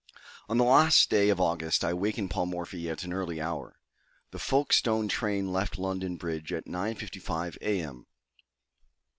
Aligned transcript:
On 0.49 0.57
the 0.57 0.63
last 0.63 1.11
day 1.11 1.29
of 1.29 1.37
last 1.37 1.45
August, 1.47 1.83
I 1.85 1.91
awakened 1.91 2.31
Paul 2.31 2.47
Morphy 2.47 2.89
at 2.89 3.03
an 3.03 3.13
early 3.13 3.39
hour. 3.39 3.79
The 4.31 4.39
Folkestone 4.39 5.07
train 5.07 5.53
left 5.53 5.77
London 5.77 6.17
Bridge 6.17 6.51
at 6.51 6.65
9 6.65 6.95
55 6.95 7.59
A. 7.61 7.81
M. 7.81 8.07